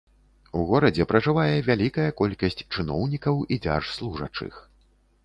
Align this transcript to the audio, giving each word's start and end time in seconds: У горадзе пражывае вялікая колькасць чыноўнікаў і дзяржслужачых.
У 0.59 0.61
горадзе 0.69 1.05
пражывае 1.11 1.57
вялікая 1.67 2.05
колькасць 2.21 2.63
чыноўнікаў 2.73 3.35
і 3.57 3.61
дзяржслужачых. 3.67 4.53